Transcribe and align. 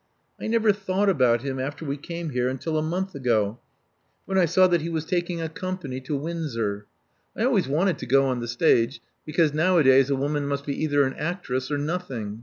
I 0.39 0.47
never 0.47 0.73
thought 0.73 1.09
about 1.09 1.43
him 1.43 1.59
after 1.59 1.85
we 1.85 1.95
came 1.95 2.31
here 2.31 2.49
until 2.49 2.75
a 2.75 2.81
month 2.81 3.13
ago, 3.13 3.59
when 4.25 4.35
I 4.35 4.45
saw 4.45 4.65
that 4.65 4.81
he 4.81 4.89
was 4.89 5.05
taking 5.05 5.39
a 5.39 5.47
company 5.47 6.01
to 6.01 6.17
Windsor. 6.17 6.87
I 7.37 7.43
always 7.43 7.67
wanted 7.67 7.99
to 7.99 8.07
go 8.07 8.25
on 8.25 8.39
the 8.39 8.47
stage, 8.47 8.99
because 9.27 9.53
nowadays 9.53 10.09
a 10.09 10.15
woman 10.15 10.47
must 10.47 10.65
be 10.65 10.83
either 10.83 11.03
an 11.03 11.13
actress 11.13 11.69
or 11.69 11.77
nothing. 11.77 12.39